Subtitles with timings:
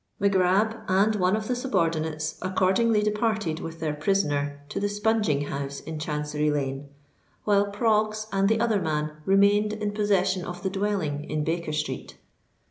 [0.19, 5.43] Mac Grab and one of the subordinates accordingly departed with their prisoner to the spunging
[5.47, 6.89] house in Chancery Lane;
[7.43, 12.17] while Proggs and the other man remained in possession of the dwelling in Baker Street.